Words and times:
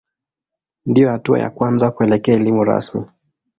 Ndiyo 0.85 1.09
hatua 1.09 1.39
ya 1.39 1.49
kwanza 1.49 1.91
kuelekea 1.91 2.35
elimu 2.35 2.63
rasmi. 2.63 3.05